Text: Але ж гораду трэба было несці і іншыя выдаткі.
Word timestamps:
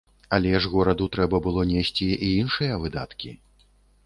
Але 0.35 0.53
ж 0.63 0.71
гораду 0.71 1.07
трэба 1.15 1.41
было 1.49 1.67
несці 1.73 2.09
і 2.29 2.31
іншыя 2.41 2.81
выдаткі. 2.87 3.31